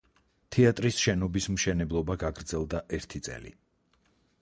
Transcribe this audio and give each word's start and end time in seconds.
თეატრის 0.55 0.97
შენობის 1.01 1.49
მშენებლობა 1.57 2.17
გაგრძელდა 2.25 2.83
ერთი 3.01 3.23
წელი. 3.29 3.57